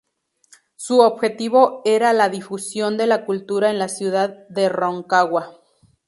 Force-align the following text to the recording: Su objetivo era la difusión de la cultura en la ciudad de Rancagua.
Su 0.77 0.99
objetivo 1.01 1.83
era 1.85 2.11
la 2.11 2.29
difusión 2.29 2.97
de 2.97 3.05
la 3.05 3.23
cultura 3.23 3.69
en 3.69 3.77
la 3.77 3.87
ciudad 3.87 4.47
de 4.49 4.67
Rancagua. 4.67 5.59